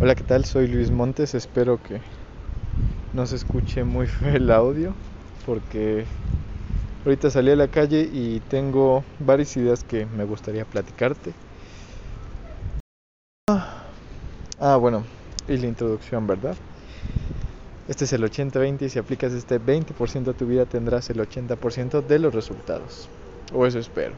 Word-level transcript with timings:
Hola, 0.00 0.14
¿qué 0.14 0.22
tal? 0.22 0.44
Soy 0.44 0.68
Luis 0.68 0.92
Montes. 0.92 1.34
Espero 1.34 1.76
que 1.82 2.00
no 3.12 3.26
se 3.26 3.34
escuche 3.34 3.82
muy 3.82 4.06
feo 4.20 4.36
el 4.36 4.48
audio 4.52 4.94
porque 5.44 6.04
ahorita 7.04 7.30
salí 7.30 7.50
a 7.50 7.56
la 7.56 7.66
calle 7.66 8.08
y 8.12 8.38
tengo 8.48 9.02
varias 9.18 9.56
ideas 9.56 9.82
que 9.82 10.06
me 10.06 10.24
gustaría 10.24 10.64
platicarte. 10.64 11.32
Ah, 14.60 14.76
bueno, 14.76 15.02
y 15.48 15.56
la 15.56 15.66
introducción, 15.66 16.28
¿verdad? 16.28 16.54
Este 17.88 18.04
es 18.04 18.12
el 18.12 18.22
80-20 18.22 18.84
y 18.84 18.88
si 18.90 19.00
aplicas 19.00 19.32
este 19.32 19.58
20% 19.58 20.30
a 20.30 20.34
tu 20.34 20.46
vida 20.46 20.64
tendrás 20.64 21.10
el 21.10 21.18
80% 21.18 22.02
de 22.02 22.18
los 22.20 22.32
resultados. 22.32 23.08
O 23.52 23.66
eso 23.66 23.80
espero. 23.80 24.14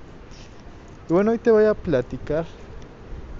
Y 1.08 1.14
bueno, 1.14 1.30
hoy 1.30 1.38
te 1.38 1.50
voy 1.50 1.64
a 1.64 1.72
platicar 1.72 2.44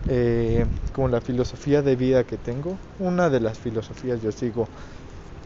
eh, 0.07 0.67
como 0.93 1.09
la 1.09 1.21
filosofía 1.21 1.83
de 1.83 1.97
vida 1.97 2.25
que 2.25 2.39
tengo. 2.39 2.79
Una 2.99 3.31
de 3.31 3.41
las 3.41 3.59
filosofías 3.59 4.21
yo 4.23 4.33
sigo 4.33 4.69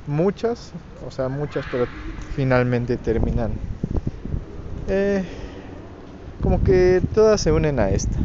muchas, 0.07 0.73
o 1.01 1.11
sea, 1.11 1.29
muchas, 1.29 1.67
pero 1.67 1.89
finalmente 2.35 2.97
terminan. 2.97 3.59
Eh, 4.87 5.25
como 6.41 6.63
que 6.63 7.03
todas 7.13 7.41
se 7.41 7.53
unen 7.53 7.79
a 7.79 7.91
esta, 7.91 8.19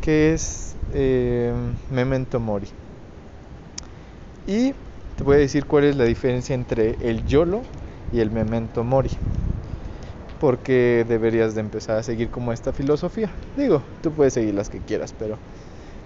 que 0.00 0.32
es 0.34 0.76
eh, 0.92 1.52
Memento 1.88 2.40
Mori. 2.40 2.68
Y 4.46 4.72
te 5.14 5.24
voy 5.24 5.36
a 5.36 5.38
decir 5.38 5.66
cuál 5.66 5.84
es 5.84 5.96
la 5.96 6.04
diferencia 6.04 6.54
entre 6.54 6.96
el 7.00 7.24
YOLO 7.26 7.62
y 8.10 8.20
el 8.20 8.30
Memento 8.30 8.82
Mori 8.82 9.10
porque 10.40 11.04
deberías 11.08 11.54
de 11.54 11.60
empezar 11.60 11.98
a 11.98 12.02
seguir 12.02 12.28
como 12.28 12.52
esta 12.52 12.72
filosofía. 12.72 13.30
Digo, 13.56 13.82
tú 14.02 14.12
puedes 14.12 14.34
seguir 14.34 14.54
las 14.54 14.68
que 14.68 14.78
quieras, 14.78 15.14
pero 15.18 15.38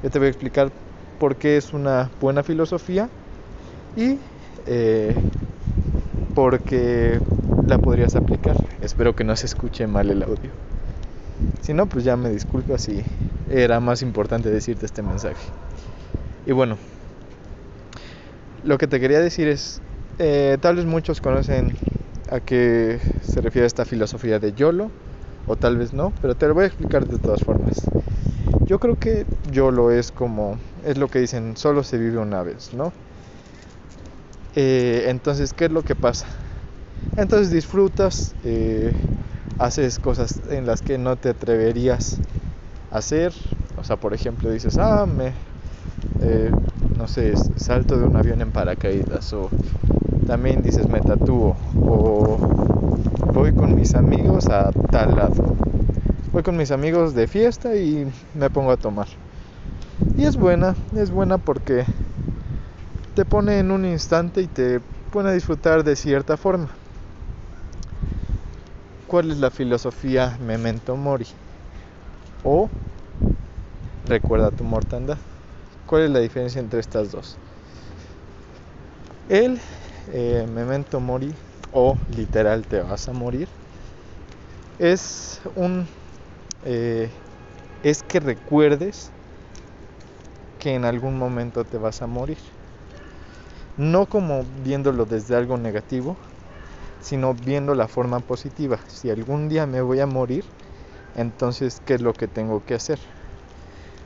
yo 0.02 0.10
te 0.10 0.18
voy 0.18 0.26
a 0.26 0.30
explicar 0.30 0.70
por 1.18 1.36
qué 1.36 1.56
es 1.56 1.72
una 1.72 2.10
buena 2.20 2.42
filosofía 2.42 3.08
y 3.96 4.18
eh, 4.66 5.14
por 6.34 6.60
qué 6.60 7.20
la 7.68 7.78
podrías 7.78 8.16
aplicar. 8.16 8.56
Espero 8.80 9.14
que 9.14 9.24
no 9.24 9.36
se 9.36 9.46
escuche 9.46 9.86
mal 9.86 10.10
el 10.10 10.22
audio. 10.22 10.50
Si 11.60 11.72
no, 11.72 11.86
pues 11.86 12.04
ya 12.04 12.16
me 12.16 12.28
disculpas 12.30 12.82
si 12.82 13.04
era 13.50 13.80
más 13.80 14.02
importante 14.02 14.50
decirte 14.50 14.86
este 14.86 15.02
mensaje. 15.02 15.36
Y 16.46 16.52
bueno, 16.52 16.76
lo 18.64 18.78
que 18.78 18.86
te 18.86 18.98
quería 18.98 19.20
decir 19.20 19.46
es, 19.48 19.80
eh, 20.18 20.58
tal 20.60 20.76
vez 20.76 20.86
muchos 20.86 21.20
conocen 21.20 21.72
a 22.32 22.40
qué 22.40 22.98
se 23.22 23.40
refiere 23.42 23.66
esta 23.66 23.84
filosofía 23.84 24.38
de 24.38 24.52
YOLO, 24.52 24.90
o 25.46 25.56
tal 25.56 25.76
vez 25.76 25.92
no, 25.92 26.12
pero 26.22 26.34
te 26.34 26.48
lo 26.48 26.54
voy 26.54 26.64
a 26.64 26.66
explicar 26.66 27.06
de 27.06 27.18
todas 27.18 27.42
formas. 27.42 27.90
Yo 28.66 28.78
creo 28.78 28.96
que 28.96 29.26
YOLO 29.50 29.90
es 29.90 30.10
como, 30.10 30.58
es 30.84 30.96
lo 30.96 31.08
que 31.08 31.18
dicen, 31.18 31.56
solo 31.56 31.82
se 31.82 31.98
vive 31.98 32.18
una 32.18 32.42
vez, 32.42 32.72
¿no? 32.72 32.92
Eh, 34.54 35.04
entonces, 35.08 35.52
¿qué 35.52 35.66
es 35.66 35.72
lo 35.72 35.82
que 35.82 35.94
pasa? 35.94 36.26
Entonces 37.16 37.50
disfrutas, 37.50 38.34
eh, 38.44 38.94
haces 39.58 39.98
cosas 39.98 40.40
en 40.50 40.66
las 40.66 40.80
que 40.80 40.96
no 40.96 41.16
te 41.16 41.28
atreverías 41.28 42.18
a 42.90 42.98
hacer, 42.98 43.34
o 43.76 43.84
sea, 43.84 43.96
por 43.96 44.14
ejemplo, 44.14 44.50
dices, 44.50 44.78
ah, 44.78 45.04
me, 45.06 45.34
eh, 46.22 46.50
no 46.96 47.08
sé, 47.08 47.34
salto 47.56 47.98
de 47.98 48.06
un 48.06 48.16
avión 48.16 48.40
en 48.40 48.52
paracaídas, 48.52 49.32
o 49.34 49.50
también 50.32 50.62
dices 50.62 50.88
me 50.88 50.98
tatúo 51.02 51.54
o 51.86 52.38
voy 53.34 53.52
con 53.52 53.74
mis 53.74 53.94
amigos 53.94 54.48
a 54.48 54.72
tal 54.90 55.14
lado. 55.14 55.34
Voy 56.32 56.42
con 56.42 56.56
mis 56.56 56.70
amigos 56.70 57.14
de 57.14 57.26
fiesta 57.26 57.76
y 57.76 58.10
me 58.32 58.48
pongo 58.48 58.70
a 58.70 58.78
tomar. 58.78 59.08
Y 60.16 60.24
es 60.24 60.38
buena, 60.38 60.74
es 60.96 61.10
buena 61.10 61.36
porque 61.36 61.84
te 63.14 63.26
pone 63.26 63.58
en 63.58 63.70
un 63.70 63.84
instante 63.84 64.40
y 64.40 64.46
te 64.46 64.80
pone 65.10 65.28
a 65.28 65.32
disfrutar 65.32 65.84
de 65.84 65.96
cierta 65.96 66.38
forma. 66.38 66.70
¿Cuál 69.08 69.32
es 69.32 69.36
la 69.36 69.50
filosofía 69.50 70.38
Memento 70.40 70.96
Mori? 70.96 71.26
O 72.42 72.70
recuerda 74.08 74.50
tu 74.50 74.64
mortandad. 74.64 75.18
¿Cuál 75.86 76.04
es 76.04 76.10
la 76.10 76.20
diferencia 76.20 76.58
entre 76.58 76.80
estas 76.80 77.12
dos? 77.12 77.36
Él 79.28 79.60
eh, 80.06 80.46
Memento 80.48 81.00
Mori 81.00 81.36
o 81.70 81.98
literal 82.08 82.66
te 82.66 82.80
vas 82.82 83.08
a 83.08 83.12
morir 83.12 83.48
es 84.78 85.40
un 85.54 85.88
eh, 86.62 87.12
es 87.82 88.02
que 88.02 88.20
recuerdes 88.20 89.12
que 90.58 90.74
en 90.74 90.84
algún 90.84 91.18
momento 91.18 91.64
te 91.64 91.76
vas 91.78 92.02
a 92.02 92.06
morir. 92.06 92.38
No 93.76 94.06
como 94.06 94.44
viéndolo 94.44 95.06
desde 95.06 95.34
algo 95.34 95.56
negativo 95.56 96.18
sino 97.00 97.34
viendo 97.34 97.74
la 97.74 97.88
forma 97.88 98.20
positiva. 98.20 98.80
Si 98.88 99.10
algún 99.10 99.48
día 99.48 99.66
me 99.66 99.82
voy 99.82 100.00
a 100.00 100.06
morir 100.06 100.44
entonces 101.14 101.80
qué 101.84 101.94
es 101.94 102.02
lo 102.02 102.14
que 102.14 102.28
tengo 102.28 102.64
que 102.64 102.74
hacer 102.74 103.00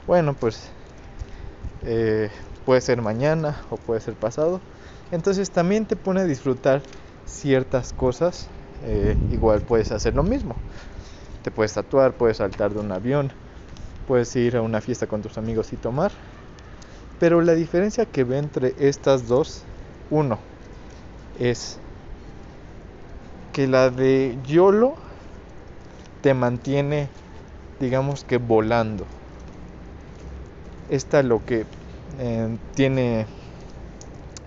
bueno 0.07 0.35
pues 0.35 0.71
eh, 1.83 2.31
puede 2.65 2.81
ser 2.81 3.03
mañana 3.03 3.65
o 3.71 3.77
puede 3.79 4.01
ser 4.01 4.17
pasado 4.17 4.63
entonces 5.11 5.51
también 5.51 5.87
te 5.87 5.97
pone 5.97 6.21
a 6.21 6.25
disfrutar 6.25 6.83
ciertas 7.25 7.93
cosas. 7.93 8.49
Eh, 8.83 9.17
igual 9.31 9.63
puedes 9.63 9.93
hacer 9.93 10.15
lo 10.15 10.23
mismo. 10.23 10.57
Te 11.43 11.51
puedes 11.51 11.75
tatuar, 11.75 12.17
puedes 12.17 12.39
saltar 12.39 12.73
de 12.73 12.81
un 12.81 12.93
avión, 12.93 13.33
puedes 14.07 14.35
ir 14.37 14.57
a 14.57 14.63
una 14.63 14.81
fiesta 14.81 15.07
con 15.07 15.23
tus 15.23 15.39
amigos 15.39 15.73
y 15.73 15.77
tomar. 15.77 16.13
Pero 17.19 17.41
la 17.41 17.55
diferencia 17.55 18.05
que 18.05 18.25
ve 18.25 18.39
entre 18.39 18.75
estas 18.79 19.27
dos, 19.27 19.65
uno, 20.11 20.39
es 21.39 21.79
que 23.53 23.67
la 23.67 23.91
de 23.91 24.37
YOLO 24.45 24.97
te 26.21 26.35
mantiene, 26.35 27.09
digamos 27.81 28.25
que 28.25 28.37
volando. 28.37 29.07
Esta 30.91 31.23
lo 31.23 31.45
que 31.45 31.65
eh, 32.19 32.59
tiene 32.75 33.27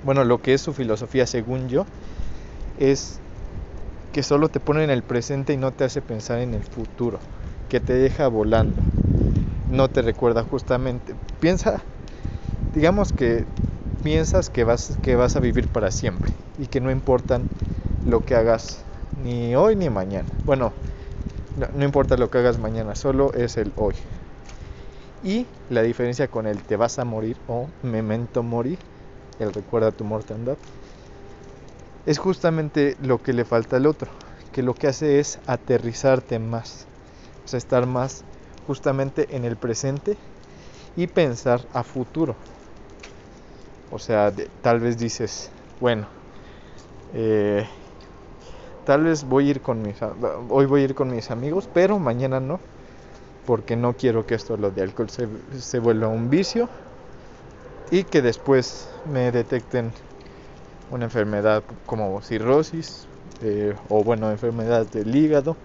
bueno, 0.03 0.23
lo 0.23 0.41
que 0.41 0.53
es 0.53 0.61
su 0.61 0.73
filosofía 0.73 1.25
según 1.25 1.67
yo, 1.69 1.85
es 2.79 3.19
que 4.13 4.23
solo 4.23 4.49
te 4.49 4.59
pone 4.59 4.83
en 4.83 4.89
el 4.89 5.03
presente 5.03 5.53
y 5.53 5.57
no 5.57 5.71
te 5.71 5.83
hace 5.83 6.01
pensar 6.01 6.39
en 6.39 6.53
el 6.53 6.63
futuro, 6.63 7.19
que 7.69 7.79
te 7.79 7.93
deja 7.93 8.27
volando, 8.27 8.81
no 9.69 9.87
te 9.89 10.01
recuerda 10.01 10.43
justamente. 10.43 11.13
Piensa, 11.39 11.81
digamos 12.73 13.11
que 13.11 13.45
piensas 14.03 14.49
que 14.49 14.63
vas, 14.63 14.97
que 15.03 15.15
vas 15.15 15.35
a 15.35 15.39
vivir 15.39 15.67
para 15.67 15.91
siempre 15.91 16.31
y 16.57 16.65
que 16.67 16.79
no 16.79 16.89
importan 16.91 17.45
lo 18.05 18.25
que 18.25 18.35
hagas 18.35 18.83
ni 19.23 19.55
hoy 19.55 19.75
ni 19.75 19.89
mañana. 19.89 20.29
Bueno, 20.45 20.71
no, 21.57 21.67
no 21.73 21.85
importa 21.85 22.17
lo 22.17 22.29
que 22.29 22.39
hagas 22.39 22.57
mañana, 22.57 22.95
solo 22.95 23.33
es 23.33 23.57
el 23.57 23.71
hoy. 23.75 23.95
Y 25.23 25.45
la 25.69 25.81
diferencia 25.81 26.27
con 26.29 26.47
el 26.47 26.59
te 26.59 26.77
vas 26.77 26.97
a 26.97 27.05
morir 27.05 27.35
o 27.47 27.67
memento 27.83 28.41
morir 28.41 28.79
el 29.39 29.53
recuerda 29.53 29.91
tu 29.91 30.03
mortandad, 30.03 30.57
es 32.05 32.17
justamente 32.17 32.97
lo 33.01 33.21
que 33.21 33.33
le 33.33 33.45
falta 33.45 33.77
al 33.77 33.85
otro, 33.85 34.09
que 34.51 34.63
lo 34.63 34.73
que 34.73 34.87
hace 34.87 35.19
es 35.19 35.39
aterrizarte 35.47 36.39
más, 36.39 36.85
o 37.45 37.47
sea, 37.47 37.57
estar 37.57 37.85
más 37.85 38.23
justamente 38.67 39.27
en 39.35 39.45
el 39.45 39.55
presente 39.55 40.17
y 40.95 41.07
pensar 41.07 41.61
a 41.73 41.83
futuro. 41.83 42.35
O 43.91 43.99
sea, 43.99 44.31
tal 44.61 44.79
vez 44.79 44.97
dices, 44.97 45.49
bueno, 45.79 46.07
eh, 47.13 47.65
tal 48.85 49.03
vez 49.03 49.23
voy 49.23 49.47
a 49.47 49.51
ir 49.51 49.61
con 49.61 49.81
mis, 49.81 49.95
hoy 50.49 50.65
voy 50.65 50.81
a 50.81 50.83
ir 50.85 50.95
con 50.95 51.09
mis 51.11 51.31
amigos, 51.31 51.67
pero 51.73 51.97
mañana 51.99 52.39
no, 52.39 52.59
porque 53.45 53.75
no 53.75 53.93
quiero 53.93 54.25
que 54.27 54.35
esto 54.35 54.57
lo 54.57 54.69
de 54.69 54.83
alcohol 54.83 55.09
se, 55.09 55.27
se 55.59 55.79
vuelva 55.79 56.07
un 56.07 56.29
vicio 56.29 56.69
y 57.91 58.03
que 58.03 58.21
después 58.21 58.87
me 59.05 59.31
detecten 59.31 59.93
una 60.91 61.05
enfermedad 61.05 61.63
como 61.85 62.21
cirrosis 62.21 63.07
eh, 63.41 63.75
o 63.89 64.03
bueno, 64.03 64.31
enfermedad 64.31 64.85
del 64.85 65.15
hígado. 65.15 65.55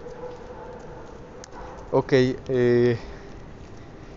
Ok, 1.91 2.13
eh, 2.13 2.97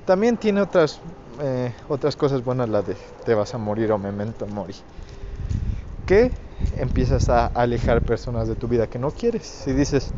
también 0.04 0.36
tiene 0.36 0.60
otras, 0.62 1.00
eh, 1.40 1.72
otras 1.88 2.16
cosas 2.16 2.42
buenas 2.42 2.68
la 2.68 2.82
de 2.82 2.96
te 3.24 3.34
vas 3.34 3.54
a 3.54 3.58
morir 3.58 3.92
o 3.92 3.98
memento 3.98 4.46
mori. 4.46 4.74
Que 6.06 6.32
empiezas 6.78 7.28
a 7.28 7.46
alejar 7.46 8.02
personas 8.02 8.48
de 8.48 8.56
tu 8.56 8.68
vida 8.68 8.86
que 8.86 8.98
no 8.98 9.10
quieres. 9.10 9.46
Si 9.46 9.72
dices, 9.72 10.12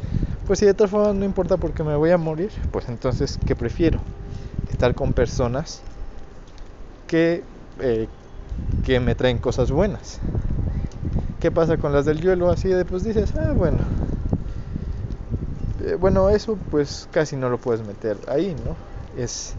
pues 0.46 0.58
si 0.58 0.66
de 0.66 0.74
todas 0.74 0.90
formas 0.90 1.14
no 1.14 1.24
importa 1.24 1.56
porque 1.56 1.82
me 1.82 1.96
voy 1.96 2.10
a 2.10 2.18
morir, 2.18 2.52
pues 2.70 2.88
entonces, 2.88 3.38
¿qué 3.44 3.56
prefiero? 3.56 4.00
Estar 4.68 4.94
con 4.94 5.12
personas 5.12 5.82
que 7.06 7.42
eh, 7.82 8.08
que 8.82 9.00
me 9.00 9.14
traen 9.14 9.38
cosas 9.38 9.70
buenas. 9.70 10.20
¿Qué 11.40 11.50
pasa 11.50 11.78
con 11.78 11.92
las 11.92 12.04
del 12.04 12.20
yuelo? 12.20 12.50
Así 12.50 12.68
de 12.68 12.84
pues 12.84 13.02
dices, 13.02 13.34
ah, 13.36 13.52
bueno. 13.56 13.82
Eh, 15.80 15.94
bueno, 15.94 16.30
eso 16.30 16.58
pues 16.70 17.08
casi 17.10 17.36
no 17.36 17.48
lo 17.48 17.58
puedes 17.58 17.82
meter 17.82 18.20
ahí, 18.28 18.54
¿no? 18.54 18.76
Es 19.16 19.54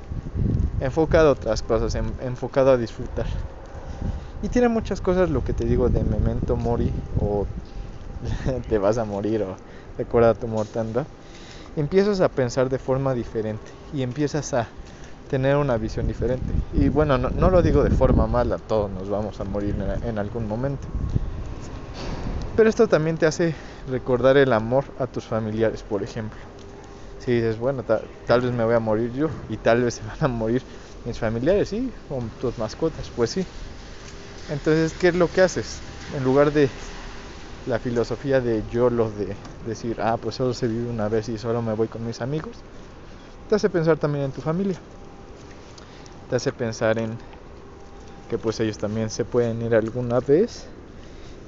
enfocado 0.79 1.29
a 1.29 1.33
otras 1.33 1.61
cosas, 1.63 1.95
enfocado 1.95 2.71
a 2.71 2.77
disfrutar. 2.77 3.27
Y 4.41 4.49
tiene 4.49 4.69
muchas 4.69 5.01
cosas 5.01 5.29
lo 5.29 5.43
que 5.43 5.53
te 5.53 5.65
digo 5.65 5.89
de 5.89 6.03
memento 6.03 6.55
mori 6.55 6.93
o 7.19 7.45
te 8.69 8.77
vas 8.77 8.97
a 8.97 9.05
morir 9.05 9.43
o 9.43 9.57
recuerda 9.97 10.33
tu 10.33 10.47
mortanda. 10.47 11.05
Empiezas 11.75 12.21
a 12.21 12.29
pensar 12.29 12.69
de 12.69 12.79
forma 12.79 13.13
diferente 13.13 13.71
y 13.91 14.03
empiezas 14.03 14.53
a 14.53 14.69
tener 15.31 15.55
una 15.55 15.77
visión 15.77 16.07
diferente. 16.07 16.53
Y 16.73 16.89
bueno, 16.89 17.17
no, 17.17 17.49
lo 17.49 17.61
digo 17.61 17.85
de 17.85 17.89
forma 17.89 18.27
mala, 18.27 18.57
todos 18.57 18.91
nos 18.91 19.09
vamos 19.09 19.39
a 19.39 19.45
morir 19.45 19.73
en, 20.03 20.19
algún 20.19 20.45
momento. 20.45 20.85
Pero 22.57 22.69
esto 22.69 22.85
también 22.85 23.17
te 23.17 23.25
hace 23.27 23.55
recordar 23.89 24.35
el 24.35 24.51
amor 24.51 24.83
a 24.99 25.07
tus 25.07 25.23
familiares, 25.23 25.83
por 25.83 26.03
ejemplo. 26.03 26.37
Si 27.19 27.31
dices, 27.31 27.57
bueno, 27.57 27.81
tal 28.27 28.41
vez 28.41 28.51
me 28.51 28.65
voy 28.65 28.75
a 28.75 28.81
morir 28.81 29.13
yo 29.13 29.29
y 29.47 29.55
tal 29.55 29.81
vez 29.85 29.93
se 30.01 30.01
van 30.01 30.17
a 30.19 30.27
morir 30.27 30.61
mis 31.05 31.17
familiares, 31.17 31.69
sí, 31.69 31.89
o 32.09 32.19
tus 32.41 32.57
mascotas, 32.57 33.09
pues 33.15 33.29
sí. 33.29 33.45
Entonces, 34.49 34.93
¿qué 34.99 35.07
es 35.07 35.15
lo 35.15 35.29
que 35.29 35.39
haces? 35.39 35.79
En 36.13 36.25
lugar 36.25 36.51
de 36.51 36.67
la 37.67 37.79
filosofía 37.79 38.41
de 38.41 38.63
yo 38.69 38.89
lo 38.89 39.09
de 39.11 39.33
decir, 39.65 39.95
ah, 40.01 40.17
pues 40.21 40.35
solo 40.35 40.53
se 40.53 40.67
vive 40.67 40.89
una 40.89 41.07
vez 41.07 41.29
y 41.29 41.37
solo 41.37 41.61
me 41.61 41.73
voy 41.73 41.87
con 41.87 42.05
mis 42.05 42.19
amigos, 42.19 42.57
te 43.47 43.55
hace 43.55 43.69
pensar 43.69 43.95
también 43.95 44.25
en 44.25 44.31
tu 44.33 44.41
familia. 44.41 44.77
Te 46.31 46.37
hace 46.37 46.53
pensar 46.53 46.97
en 46.97 47.19
que 48.29 48.37
pues 48.37 48.57
ellos 48.61 48.77
también 48.77 49.09
se 49.09 49.25
pueden 49.25 49.61
ir 49.61 49.75
alguna 49.75 50.21
vez 50.21 50.65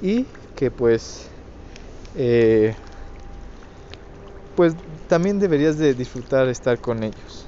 y 0.02 0.26
que 0.54 0.70
pues 0.70 1.30
eh, 2.14 2.76
pues 4.54 4.74
también 5.08 5.38
deberías 5.38 5.78
de 5.78 5.94
disfrutar 5.94 6.48
estar 6.48 6.78
con 6.80 7.02
ellos. 7.02 7.46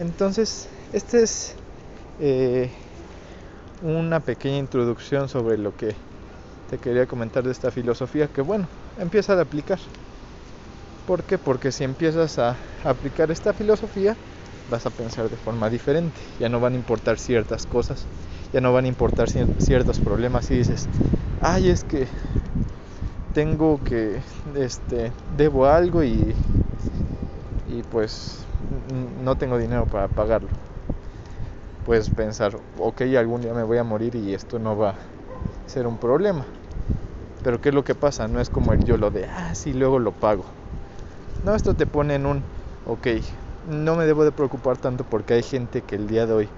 Entonces, 0.00 0.68
este 0.92 1.22
es 1.22 1.54
eh, 2.18 2.72
una 3.80 4.18
pequeña 4.18 4.58
introducción 4.58 5.28
sobre 5.28 5.58
lo 5.58 5.76
que 5.76 5.94
te 6.68 6.78
quería 6.78 7.06
comentar 7.06 7.44
de 7.44 7.52
esta 7.52 7.70
filosofía 7.70 8.26
que 8.26 8.40
bueno, 8.40 8.68
empieza 8.96 9.34
a 9.34 9.40
aplicar. 9.42 9.78
¿Por 11.06 11.22
qué? 11.22 11.38
Porque 11.38 11.70
si 11.70 11.84
empiezas 11.84 12.36
a 12.40 12.58
aplicar 12.82 13.30
esta 13.30 13.52
filosofía, 13.54 14.16
vas 14.70 14.86
a 14.86 14.90
pensar 14.90 15.28
de 15.28 15.36
forma 15.36 15.68
diferente. 15.70 16.20
Ya 16.38 16.48
no 16.48 16.60
van 16.60 16.74
a 16.74 16.76
importar 16.76 17.18
ciertas 17.18 17.66
cosas, 17.66 18.08
ya 18.52 18.60
no 18.60 18.72
van 18.72 18.84
a 18.86 18.88
importar 18.88 19.28
ciertos 19.28 20.00
problemas 20.00 20.50
y 20.50 20.58
dices, 20.58 20.88
ay, 21.40 21.68
es 21.70 21.84
que 21.84 22.08
tengo 23.32 23.82
que, 23.84 24.22
este, 24.54 25.12
debo 25.36 25.66
algo 25.66 26.02
y, 26.02 26.34
y 27.66 27.82
pues 27.84 28.46
no 29.22 29.36
tengo 29.36 29.58
dinero 29.58 29.86
para 29.86 30.08
pagarlo 30.08 30.48
puedes 31.84 32.10
pensar, 32.10 32.56
ok, 32.78 33.02
algún 33.18 33.40
día 33.42 33.54
me 33.54 33.62
voy 33.62 33.78
a 33.78 33.84
morir 33.84 34.14
y 34.14 34.34
esto 34.34 34.58
no 34.58 34.76
va 34.76 34.90
a 34.90 34.96
ser 35.66 35.86
un 35.86 35.98
problema. 35.98 36.46
Pero 37.42 37.60
¿qué 37.60 37.70
es 37.70 37.74
lo 37.74 37.84
que 37.84 37.94
pasa? 37.94 38.28
No 38.28 38.40
es 38.40 38.50
como 38.50 38.72
el 38.72 38.84
yo 38.84 38.96
lo 38.96 39.10
de, 39.10 39.26
ah, 39.26 39.54
sí, 39.54 39.72
luego 39.72 39.98
lo 39.98 40.12
pago. 40.12 40.44
No, 41.42 41.54
esto 41.54 41.74
te 41.74 41.86
pone 41.86 42.16
en 42.16 42.26
un, 42.26 42.44
ok, 42.84 43.08
no 43.68 43.96
me 43.96 44.06
debo 44.06 44.24
de 44.24 44.32
preocupar 44.32 44.78
tanto 44.78 45.04
porque 45.04 45.34
hay 45.34 45.42
gente 45.42 45.82
que 45.82 45.96
el 45.96 46.06
día 46.06 46.26
de 46.26 46.32
hoy 46.32 46.48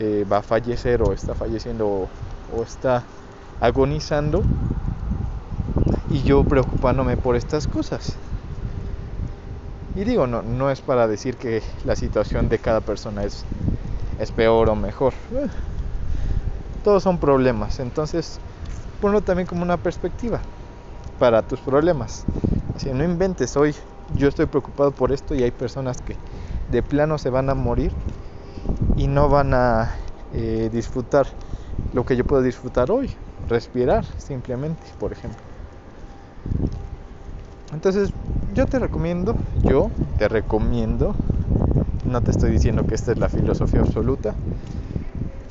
eh, 0.00 0.24
va 0.30 0.38
a 0.38 0.42
fallecer 0.42 1.02
o 1.02 1.12
está 1.12 1.34
falleciendo 1.34 2.10
o, 2.52 2.62
está 2.62 3.04
agonizando 3.60 4.42
y 6.10 6.22
yo 6.22 6.44
preocupándome 6.44 7.16
por 7.16 7.36
estas 7.36 7.66
cosas. 7.66 8.16
Y 9.94 10.04
digo, 10.04 10.26
no, 10.26 10.42
no 10.42 10.70
es 10.70 10.80
para 10.80 11.08
decir 11.08 11.36
que 11.36 11.62
la 11.84 11.96
situación 11.96 12.48
de 12.48 12.58
cada 12.58 12.80
persona 12.80 13.24
es 13.24 13.44
es 14.18 14.32
peor 14.32 14.68
o 14.68 14.74
mejor. 14.74 15.14
Todos 16.84 17.02
son 17.02 17.18
problemas, 17.18 17.80
entonces 17.80 18.40
ponlo 19.00 19.20
también 19.20 19.46
como 19.46 19.62
una 19.62 19.76
perspectiva 19.76 20.40
para 21.18 21.42
tus 21.42 21.60
problemas. 21.60 22.24
Si 22.76 22.90
no 22.92 23.04
inventes 23.04 23.56
hoy, 23.56 23.74
yo 24.16 24.28
estoy 24.28 24.46
preocupado 24.46 24.90
por 24.92 25.12
esto 25.12 25.34
y 25.34 25.42
hay 25.42 25.50
personas 25.50 26.00
que 26.00 26.16
de 26.70 26.82
plano 26.82 27.18
se 27.18 27.30
van 27.30 27.50
a 27.50 27.54
morir 27.54 27.92
y 28.96 29.06
no 29.06 29.28
van 29.28 29.54
a 29.54 29.90
eh, 30.34 30.68
disfrutar 30.72 31.26
lo 31.92 32.04
que 32.04 32.16
yo 32.16 32.24
puedo 32.24 32.42
disfrutar 32.42 32.90
hoy, 32.90 33.10
respirar 33.48 34.04
simplemente, 34.18 34.82
por 34.98 35.12
ejemplo. 35.12 35.42
Entonces, 37.72 38.10
yo 38.54 38.66
te 38.66 38.78
recomiendo, 38.78 39.34
yo 39.62 39.90
te 40.18 40.28
recomiendo 40.28 41.14
no 42.08 42.22
te 42.22 42.30
estoy 42.30 42.50
diciendo 42.50 42.86
que 42.86 42.94
esta 42.94 43.12
es 43.12 43.18
la 43.18 43.28
filosofía 43.28 43.80
absoluta, 43.80 44.34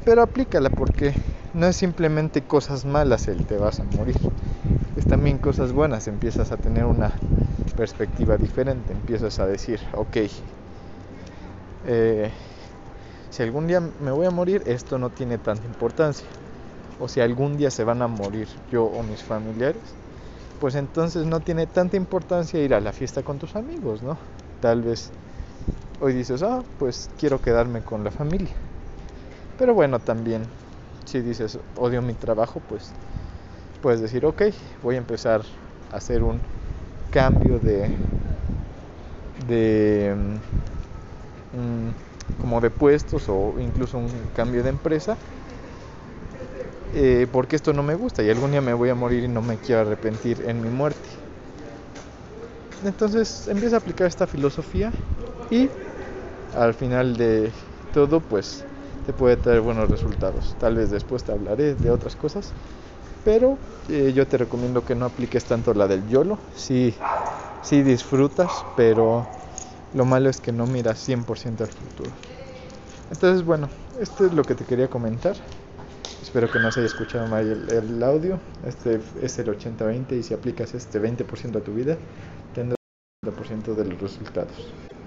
pero 0.03 0.23
aplícala 0.23 0.69
porque 0.69 1.13
no 1.53 1.67
es 1.67 1.75
simplemente 1.75 2.41
cosas 2.41 2.85
malas 2.85 3.27
el 3.27 3.45
te 3.45 3.57
vas 3.57 3.79
a 3.79 3.83
morir. 3.83 4.17
Es 4.95 5.05
también 5.05 5.37
cosas 5.37 5.73
buenas, 5.73 6.07
empiezas 6.07 6.51
a 6.51 6.57
tener 6.57 6.85
una 6.85 7.11
perspectiva 7.75 8.37
diferente, 8.37 8.93
empiezas 8.93 9.39
a 9.39 9.47
decir, 9.47 9.79
ok, 9.93 10.17
eh, 11.85 12.31
si 13.29 13.43
algún 13.43 13.67
día 13.67 13.81
me 13.99 14.11
voy 14.11 14.25
a 14.25 14.31
morir, 14.31 14.63
esto 14.65 14.97
no 14.97 15.09
tiene 15.09 15.37
tanta 15.37 15.65
importancia. 15.65 16.27
O 16.99 17.07
si 17.07 17.21
algún 17.21 17.57
día 17.57 17.69
se 17.69 17.83
van 17.83 18.01
a 18.01 18.07
morir 18.07 18.47
yo 18.71 18.85
o 18.85 19.03
mis 19.03 19.21
familiares, 19.21 19.95
pues 20.59 20.75
entonces 20.75 21.25
no 21.25 21.39
tiene 21.39 21.67
tanta 21.67 21.97
importancia 21.97 22.59
ir 22.59 22.73
a 22.73 22.81
la 22.81 22.91
fiesta 22.91 23.21
con 23.21 23.37
tus 23.37 23.55
amigos, 23.55 24.01
¿no? 24.01 24.17
Tal 24.59 24.81
vez 24.81 25.11
hoy 25.99 26.13
dices, 26.13 26.41
ah, 26.41 26.63
pues 26.77 27.09
quiero 27.17 27.39
quedarme 27.41 27.83
con 27.83 28.03
la 28.03 28.11
familia. 28.11 28.55
Pero 29.57 29.73
bueno, 29.73 29.99
también 29.99 30.47
si 31.05 31.21
dices, 31.21 31.59
odio 31.75 32.01
mi 32.01 32.13
trabajo, 32.13 32.59
pues 32.67 32.91
puedes 33.81 34.01
decir, 34.01 34.25
ok, 34.25 34.43
voy 34.81 34.95
a 34.95 34.99
empezar 34.99 35.41
a 35.91 35.97
hacer 35.97 36.23
un 36.23 36.41
cambio 37.07 37.59
de, 37.59 37.93
de 39.35 40.41
mm, 41.51 41.89
como 42.37 42.61
de 42.61 42.71
puestos 42.71 43.25
o 43.29 43.59
incluso 43.59 43.97
un 43.97 44.29
cambio 44.29 44.63
de 44.63 44.69
empresa. 44.69 45.19
Eh, 46.91 47.27
porque 47.31 47.55
esto 47.55 47.73
no 47.73 47.83
me 47.83 47.95
gusta 47.95 48.23
y 48.23 48.29
algún 48.29 48.51
día 48.51 48.61
me 48.61 48.73
voy 48.73 48.89
a 48.89 48.95
morir 48.95 49.23
y 49.23 49.27
no 49.27 49.41
me 49.41 49.59
quiero 49.59 49.81
arrepentir 49.81 50.41
en 50.47 50.61
mi 50.61 50.69
muerte. 50.69 51.09
Entonces 52.81 53.47
empieza 53.47 53.75
a 53.75 53.79
aplicar 53.79 54.07
esta 54.07 54.27
filosofía 54.27 54.93
y 55.49 55.71
al 56.51 56.73
final 56.75 57.17
de 57.17 57.53
todo 57.91 58.21
pues 58.27 58.67
te 59.03 59.13
puede 59.13 59.37
traer 59.37 59.61
buenos 59.61 59.89
resultados. 59.89 60.55
Tal 60.57 60.75
vez 60.77 60.89
después 60.91 61.23
te 61.23 61.31
hablaré 61.33 61.75
de 61.75 61.91
otras 61.91 62.15
cosas, 62.15 62.55
pero 63.23 63.57
eh, 63.89 64.13
yo 64.15 64.27
te 64.27 64.37
recomiendo 64.37 64.85
que 64.85 64.95
no 64.95 65.05
apliques 65.05 65.45
tanto 65.45 65.73
la 65.73 65.87
del 65.87 66.07
YOLO. 66.07 66.37
Sí, 66.55 66.93
sí 67.63 67.83
disfrutas, 67.83 68.51
pero 68.75 69.27
lo 69.93 70.05
malo 70.05 70.29
es 70.29 70.39
que 70.39 70.51
no 70.51 70.65
miras 70.65 71.07
100% 71.07 71.61
al 71.61 71.67
futuro. 71.67 72.11
Entonces, 73.11 73.45
bueno, 73.45 73.69
esto 73.99 74.25
es 74.25 74.33
lo 74.33 74.43
que 74.43 74.55
te 74.55 74.65
quería 74.65 74.89
comentar. 74.89 75.35
Espero 76.21 76.51
que 76.51 76.59
no 76.59 76.71
se 76.71 76.81
haya 76.81 76.87
escuchado 76.87 77.27
mal 77.27 77.47
el, 77.47 77.69
el 77.69 78.03
audio. 78.03 78.39
Este 78.65 78.99
es 79.21 79.39
el 79.39 79.47
80-20 79.47 80.17
y 80.17 80.23
si 80.23 80.33
aplicas 80.33 80.73
este 80.73 81.01
20% 81.01 81.57
a 81.57 81.61
tu 81.61 81.73
vida, 81.73 81.97
tendrás 82.53 82.77
el 83.23 83.31
80% 83.31 83.75
de 83.75 83.85
los 83.85 84.01
resultados. 84.01 84.67